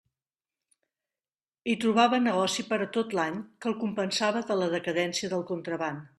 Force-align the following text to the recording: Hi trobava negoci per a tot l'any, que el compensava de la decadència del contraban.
Hi 1.69 1.75
trobava 1.83 2.21
negoci 2.21 2.65
per 2.73 2.81
a 2.87 2.89
tot 2.97 3.15
l'any, 3.19 3.39
que 3.59 3.71
el 3.75 3.79
compensava 3.85 4.43
de 4.53 4.61
la 4.63 4.73
decadència 4.77 5.33
del 5.37 5.49
contraban. 5.55 6.05